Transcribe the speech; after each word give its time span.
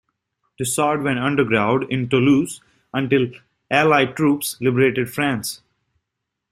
Dissard 0.57 1.03
went 1.03 1.19
underground 1.19 1.83
in 1.91 2.09
Toulouse 2.09 2.59
until 2.91 3.27
Allied 3.69 4.17
troops 4.17 4.57
liberated 4.59 5.13
France. 5.13 5.61